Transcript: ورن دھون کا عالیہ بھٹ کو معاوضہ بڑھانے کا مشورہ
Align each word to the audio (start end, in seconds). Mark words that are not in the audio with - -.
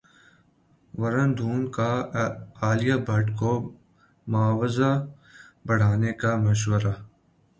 ورن 0.93 1.29
دھون 1.37 1.61
کا 1.75 1.91
عالیہ 2.61 2.97
بھٹ 3.07 3.25
کو 3.39 3.51
معاوضہ 4.27 4.91
بڑھانے 5.67 6.11
کا 6.21 6.31
مشورہ 6.45 6.93